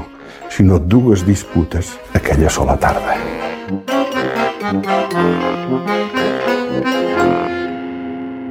[0.49, 3.17] sinó dues disputes aquella sola tarda.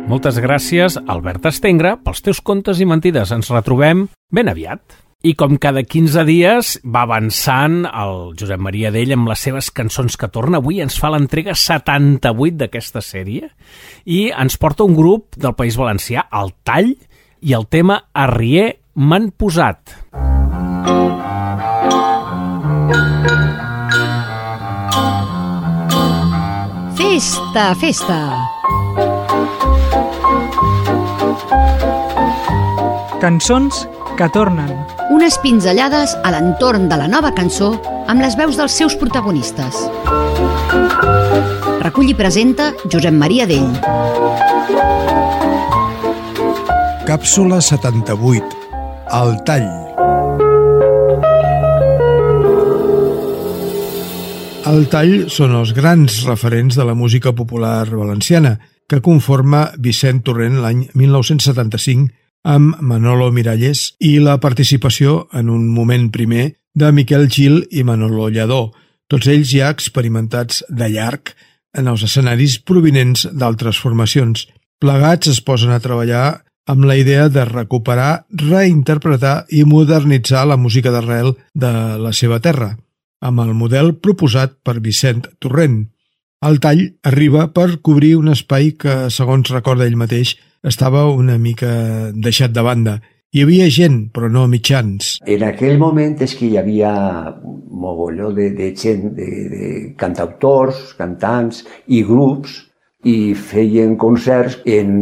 [0.06, 3.32] Moltes gràcies, Albert Estengre, pels teus contes i mentides.
[3.34, 5.00] Ens retrobem ben aviat.
[5.26, 10.14] I com cada 15 dies va avançant el Josep Maria d'ell amb les seves cançons
[10.14, 10.60] que torna.
[10.62, 13.50] Avui ens fa l'entrega 78 d'aquesta sèrie
[14.06, 16.94] i ens porta un grup del País Valencià, el Tall,
[17.42, 19.90] i el tema Arrier m'han posat.
[26.94, 28.55] Festa, festa!
[33.26, 34.68] Cançons que tornen.
[35.10, 37.72] Unes pinzellades a l'entorn de la nova cançó
[38.06, 39.80] amb les veus dels seus protagonistes.
[41.82, 43.66] Recull i presenta Josep Maria Dell.
[47.08, 48.60] Càpsula 78.
[49.18, 49.66] El tall.
[54.70, 58.54] El tall són els grans referents de la música popular valenciana,
[58.86, 66.08] que conforma Vicent Torrent l'any 1975 amb Manolo Miralles i la participació en un moment
[66.14, 68.70] primer de Miquel Gil i Manolo Lledó,
[69.10, 71.34] tots ells ja experimentats de llarg
[71.76, 74.46] en els escenaris provinents d'altres formacions.
[74.80, 80.92] Plegats es posen a treballar amb la idea de recuperar, reinterpretar i modernitzar la música
[80.94, 81.72] d'arrel de
[82.02, 82.74] la seva terra,
[83.22, 85.86] amb el model proposat per Vicent Torrent.
[86.44, 90.34] El tall arriba per cobrir un espai que, segons recorda ell mateix,
[90.66, 92.98] estava una mica deixat de banda.
[93.32, 95.16] Hi havia gent, però no mitjans.
[95.24, 96.92] En aquell moment és que hi havia
[97.40, 99.70] mogolló de, de gent, de, de
[100.00, 102.66] cantautors, cantants i grups,
[103.06, 104.92] i feien concerts en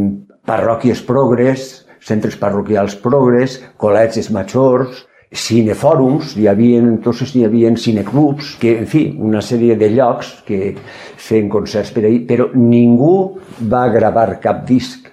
[0.46, 5.02] parròquies progres, centres parroquials progres, col·legis majors,
[5.32, 10.74] cinefòrums, hi havia, entonces hi havia cineclubs, que, en fi, una sèrie de llocs que
[11.16, 15.10] feien concerts per ahir, però ningú va gravar cap disc.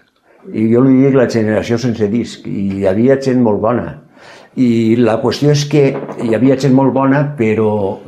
[0.54, 3.88] I jo li dic la generació sense disc, i hi havia gent molt bona.
[4.58, 5.86] I la qüestió és que
[6.26, 8.00] hi havia gent molt bona, però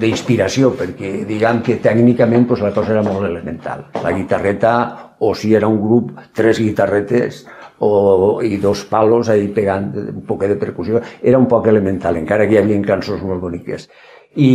[0.00, 3.86] d'inspiració, perquè diguem que tècnicament pues, la cosa era molt elemental.
[4.02, 4.74] La guitarreta,
[5.18, 7.44] o si era un grup, tres guitarretes
[7.78, 12.46] o, i dos palos ahí pegant un poc de percussió, era un poc elemental, encara
[12.46, 13.88] que hi havia cançons molt boniques.
[14.38, 14.52] I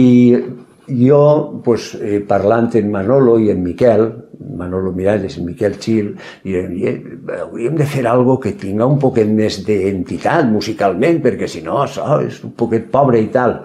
[0.87, 4.03] jo, pues, eh, parlant amb Manolo i en Miquel,
[4.57, 6.11] Manolo Miralles i Miquel Xil,
[6.43, 6.73] diem,
[7.39, 12.19] hauríem de fer algo que tinga un poquet més d'entitat musicalment, perquè si no, això
[12.25, 13.61] és un poquet pobre i tal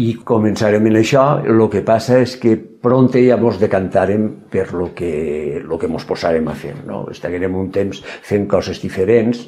[0.00, 1.24] i començarem en això.
[1.46, 6.04] El que passa és que pront ja mos decantarem per lo que, lo que mos
[6.04, 6.74] posarem a fer.
[6.86, 7.06] No?
[7.10, 9.46] Estaguerem un temps fent coses diferents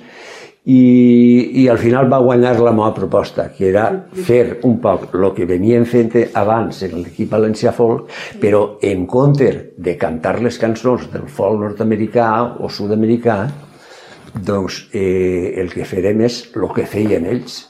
[0.67, 3.85] i, i al final va guanyar la meva proposta, que era
[4.27, 8.11] fer un poc el que venien fent abans en l'equip valencià folk,
[8.43, 13.39] però en compte de cantar les cançons del folk nord-americà o sud-americà,
[14.37, 17.63] doncs eh, el que farem és el que feien ells,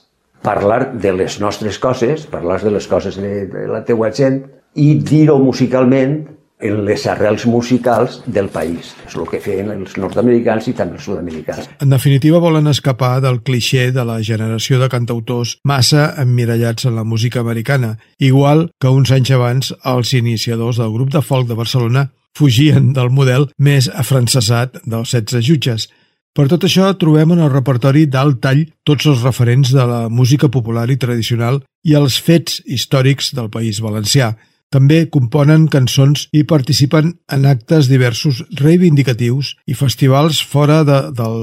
[0.42, 4.42] parlar de les nostres coses, parlar de les coses de, de la teua gent
[4.76, 6.20] i dir-ho musicalment
[6.58, 8.94] en les arrels musicals del país.
[9.04, 11.68] És el que feien els nord-americans i també els sud-americans.
[11.84, 17.04] En definitiva, volen escapar del cliché de la generació de cantautors massa emmirallats en la
[17.04, 22.08] música americana, igual que uns anys abans els iniciadors del grup de folk de Barcelona
[22.36, 25.88] fugien del model més afrancesat dels 16 jutges.
[26.36, 30.50] Per tot això, trobem en el repertori d'alt tall tots els referents de la música
[30.52, 34.34] popular i tradicional i els fets històrics del País Valencià.
[34.68, 41.38] També componen cançons i participen en actes diversos reivindicatius i festivals fora de, del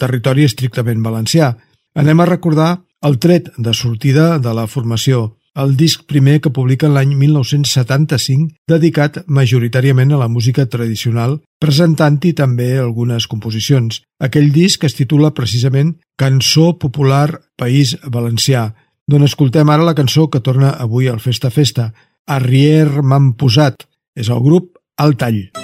[0.00, 1.52] territori estrictament valencià.
[1.94, 2.72] Anem a recordar
[3.06, 9.18] el tret de sortida de la formació el disc primer que publiquen l'any 1975, dedicat
[9.28, 14.02] majoritàriament a la música tradicional, presentant-hi també algunes composicions.
[14.18, 18.72] Aquell disc es titula precisament Cançó Popular País Valencià,
[19.06, 21.92] d'on escoltem ara la cançó que torna avui al Festa Festa,
[22.26, 23.86] Arrier m'han posat.
[24.14, 25.61] És el grup El Tall.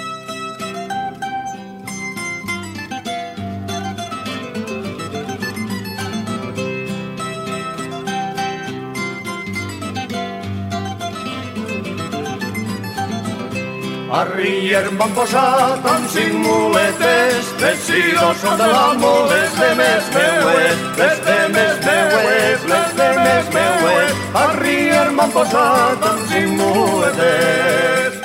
[14.79, 20.05] Rier m'han posat amb cinc muletes, les i dos són de l'amo, les de més
[20.13, 24.13] meues, les de més meues, les de més meues.
[24.39, 28.15] A Rier m'han posat amb cinc muletes.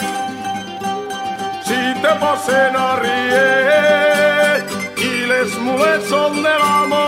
[1.66, 4.62] Si te posen a Rier
[5.08, 7.02] i les mulets són de l'amo,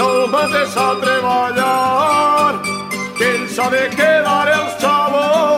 [0.00, 2.56] no mates a treballar,
[3.20, 4.83] que ells ha de quedar els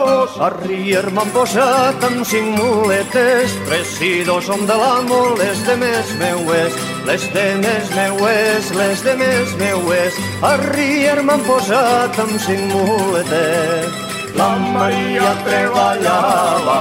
[0.07, 0.39] xavos.
[0.39, 5.75] A Rier m'han posat amb cinc muletes, tres i dos som de l'amo, les de
[5.75, 6.73] més meues,
[7.05, 10.13] les de més meues, les de més meues.
[10.41, 14.05] A Rier m'han posat amb cinc muletes.
[14.37, 16.79] La Maria treballava,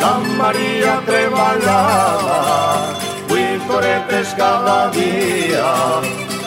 [0.00, 2.38] la Maria treballava,
[3.28, 5.68] vuit horetes cada dia,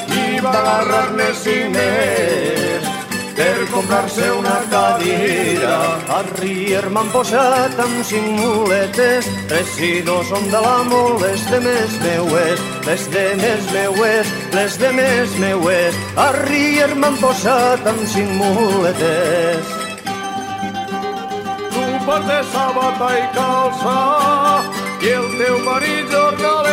[0.10, 2.95] i va agarrar-ne cinc més,
[3.36, 5.78] per comprar-se una cadira.
[6.18, 11.60] A Rier m'han posat amb cinc muletes, tres i dos som de l'amo, les de
[11.68, 16.00] més meues, les de més meues, les de més meues.
[16.18, 19.74] A Rier m'han posat amb cinc muletes.
[21.76, 23.98] Tu portes sabata i calça
[25.02, 26.64] i el teu marit jornaler.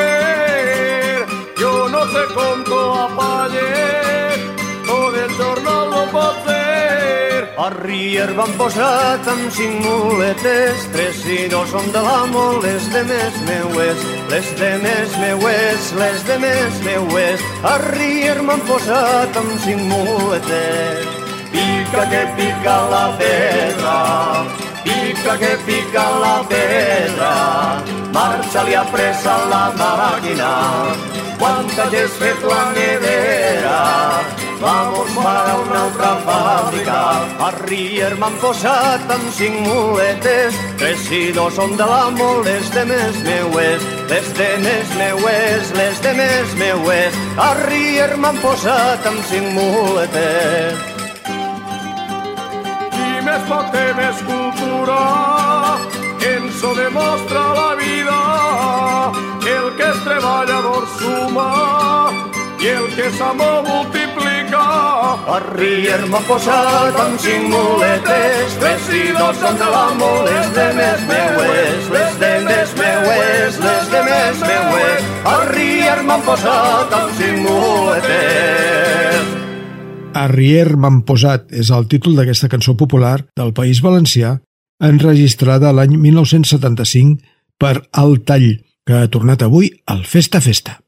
[7.63, 13.03] A Rier van posat amb cinc muletes, tres i dos són de l'amo, les de
[13.07, 14.03] més meues,
[14.33, 17.47] les de més meues, les de més meues.
[17.63, 21.07] A Rier m'han posat amb cinc muletes.
[21.55, 23.97] Pica que pica la pedra,
[24.83, 27.33] pica que pica la pedra,
[28.19, 30.55] marxa-li apressa la màquina,
[31.39, 33.83] quanta que has fet la nevera,
[34.63, 36.99] Vamos para una altra fàbrica.
[37.47, 42.85] A Rier m'han posat amb cinc muletes, tres i dos són de l'amo, les de
[42.87, 43.83] més meues,
[44.13, 47.19] les de més meues, les de més meues.
[47.43, 50.89] A Rier m'han posat amb cinc muletes.
[52.95, 55.03] Qui més pot té més cultura,
[56.37, 58.19] ens ho demostra la vida.
[59.59, 61.82] El que és treballador suma
[62.63, 64.63] i el que s'amo multiplica.
[65.35, 70.67] A Rier m'ha posat amb cinc muletes, tres i dos són de l'amo, les de
[70.79, 75.11] més meues, les de més meues, les de més meues.
[75.33, 79.33] A Rier m'han posat amb cinc muletes.
[80.23, 84.37] Arrier m'han posat és el títol d'aquesta cançó popular del País Valencià
[84.83, 87.23] enregistrada l'any 1975
[87.59, 88.51] per El Tall,
[88.85, 90.82] que ha tornat avui al Festa Festa.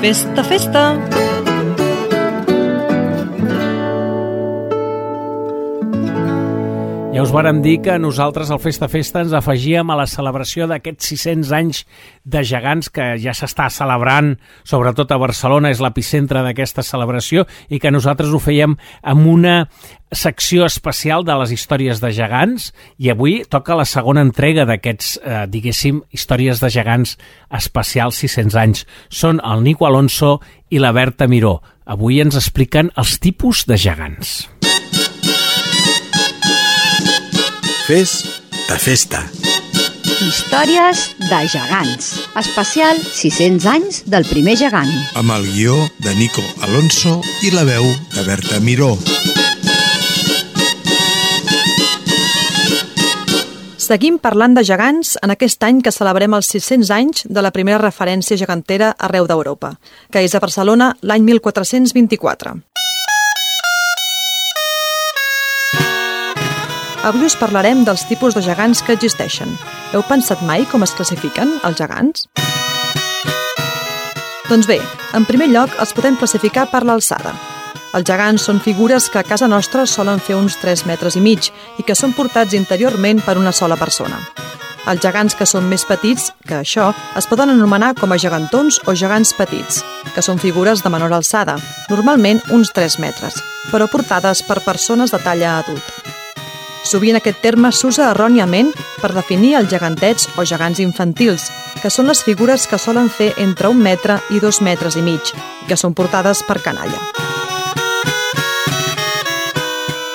[0.00, 1.19] Festa, festa!
[7.20, 11.10] Ja us vàrem dir que nosaltres al Festa Festa ens afegíem a la celebració d'aquests
[11.10, 11.80] 600 anys
[12.24, 14.30] de gegants que ja s'està celebrant,
[14.64, 18.78] sobretot a Barcelona, és l'epicentre d'aquesta celebració, i que nosaltres ho fèiem
[19.12, 19.56] amb una
[20.16, 25.42] secció especial de les històries de gegants i avui toca la segona entrega d'aquests, eh,
[25.52, 27.18] diguéssim, històries de gegants
[27.52, 28.86] especials 600 anys.
[29.10, 30.38] Són el Nico Alonso
[30.70, 31.58] i la Berta Miró.
[31.84, 34.48] Avui ens expliquen els tipus de gegants.
[37.90, 39.18] Festa Festa.
[40.22, 42.12] Històries de gegants.
[42.38, 44.92] Especial 600 anys del primer gegant.
[45.18, 48.92] Amb el guió de Nico Alonso i la veu de Berta Miró.
[53.74, 57.82] Seguim parlant de gegants en aquest any que celebrem els 600 anys de la primera
[57.82, 59.80] referència gegantera arreu d'Europa,
[60.14, 62.60] que és a Barcelona l'any 1424.
[67.00, 69.48] Avui us parlarem dels tipus de gegants que existeixen.
[69.96, 72.26] Heu pensat mai com es classifiquen els gegants?
[74.50, 74.76] Doncs bé,
[75.16, 77.32] en primer lloc els podem classificar per l'alçada.
[77.96, 81.48] Els gegants són figures que a casa nostra solen fer uns 3 metres i mig
[81.80, 84.20] i que són portats interiorment per una sola persona.
[84.84, 88.92] Els gegants que són més petits que això es poden anomenar com a gegantons o
[88.92, 89.80] gegants petits,
[90.12, 91.56] que són figures de menor alçada,
[91.88, 93.40] normalment uns 3 metres,
[93.72, 96.10] però portades per persones de talla adulta.
[96.84, 101.50] Sovint aquest terme s'usa erròniament per definir els gegantets o gegants infantils,
[101.82, 105.32] que són les figures que solen fer entre un metre i dos metres i mig,
[105.64, 107.00] i que són portades per canalla.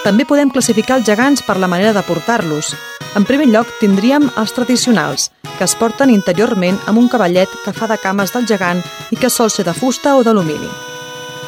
[0.05, 2.75] També podem classificar els gegants per la manera de portar-los.
[3.17, 7.89] En primer lloc tindríem els tradicionals, que es porten interiorment amb un cavallet que fa
[7.89, 10.69] de cames del gegant i que sol ser de fusta o d'alumini.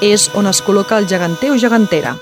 [0.01, 2.15] És on es col·loca el geganter o gegantera.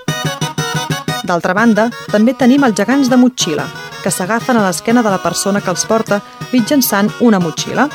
[1.26, 3.66] D'altra banda, també tenim els gegants de motxilla,
[4.04, 6.20] que s'agafen a l'esquena de la persona que els porta
[6.52, 7.88] mitjançant una motxilla.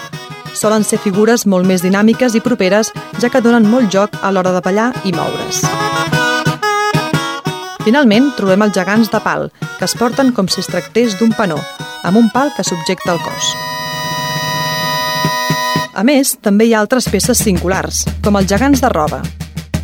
[0.51, 2.91] Solen ser figures molt més dinàmiques i properes,
[3.23, 5.63] ja que donen molt joc a l'hora de ballar i moure's.
[7.87, 9.47] Finalment, trobem els gegants de pal,
[9.79, 11.61] que es porten com si es tractés d'un panó,
[12.03, 13.53] amb un pal que subjecta el cos.
[15.95, 19.23] A més, també hi ha altres peces singulars, com els gegants de roba,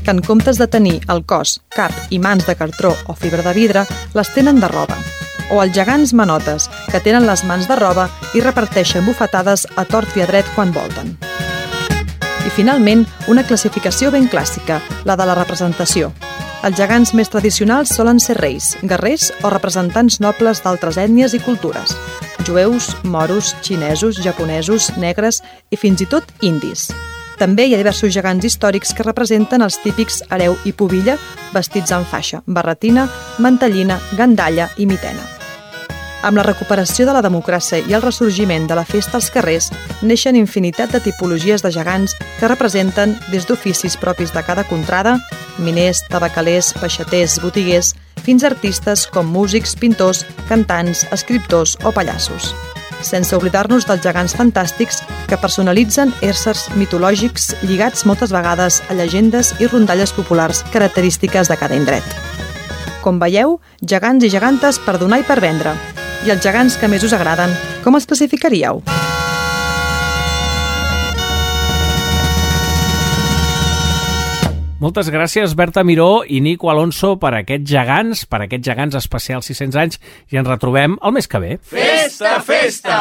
[0.07, 3.53] que en comptes de tenir el cos, cap i mans de cartró o fibra de
[3.57, 3.83] vidre,
[4.15, 4.95] les tenen de roba.
[5.51, 8.05] O els gegants manotes, que tenen les mans de roba
[8.39, 11.17] i reparteixen bufetades a tort i a dret quan volten.
[12.47, 16.13] I finalment, una classificació ben clàssica, la de la representació.
[16.63, 21.99] Els gegants més tradicionals solen ser reis, guerrers o representants nobles d'altres ètnies i cultures.
[22.47, 25.43] Jueus, moros, xinesos, japonesos, negres
[25.75, 26.93] i fins i tot indis.
[27.37, 31.19] També hi ha diversos gegants històrics que representen els típics hereu i pubilla
[31.53, 33.07] vestits amb faixa, barretina,
[33.39, 35.25] mantellina, gandalla i mitena.
[36.27, 39.69] Amb la recuperació de la democràcia i el ressorgiment de la festa als carrers,
[40.03, 45.19] neixen infinitat de tipologies de gegants que representen des d'oficis propis de cada contrada,
[45.59, 47.93] miners, tabacalers, peixaters, botiguers,
[48.27, 52.51] fins a artistes com músics, pintors, cantants, escriptors o pallassos.
[53.03, 59.69] Sense oblidar-nos dels gegants fantàstics que personalitzen éssers mitològics lligats moltes vegades a llegendes i
[59.69, 62.07] rondalles populars característiques de cada indret.
[63.03, 65.77] Com veieu, gegants i gegantes per donar i per vendre.
[66.27, 67.53] I els gegants que més us agraden,
[67.85, 68.83] com els classificaríeu?
[74.77, 79.79] Moltes gràcies, Berta Miró i Nico Alonso, per aquests gegants, per aquests gegants especials 600
[79.81, 79.97] anys,
[80.29, 81.57] i ens retrobem el mes que ve.
[81.65, 83.01] Festa, festa!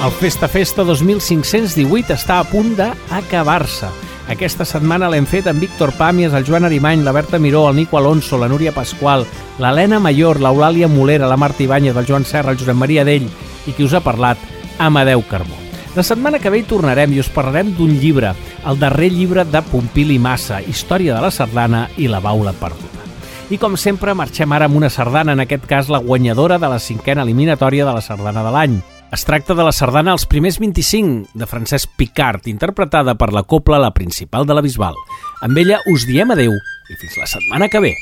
[0.00, 4.09] El Festa Festa 2518 està a punt d'acabar-se.
[4.30, 7.98] Aquesta setmana l'hem fet amb Víctor Pàmies, el Joan Arimany, la Berta Miró, el Nico
[7.98, 9.24] Alonso, la Núria Pasqual,
[9.58, 13.26] l'Helena Mayor, l'Eulàlia Molera, la Marta Ibáñez, el Joan Serra, el Josep Maria Dell
[13.66, 14.38] i qui us ha parlat,
[14.78, 15.58] Amadeu Carbó.
[15.96, 18.30] La setmana que ve hi tornarem i us parlarem d'un llibre,
[18.70, 23.02] el darrer llibre de Pompili Massa, Història de la Sardana i la Baula Perduda.
[23.50, 26.78] I com sempre, marxem ara amb una sardana, en aquest cas la guanyadora de la
[26.78, 28.80] cinquena eliminatòria de la sardana de l'any.
[29.10, 33.80] Es tracta de la sardana Els primers 25, de Francesc Picard, interpretada per la copla
[33.82, 34.94] La Principal de la Bisbal.
[35.42, 37.96] Amb ella us diem adeu i fins la setmana que ve.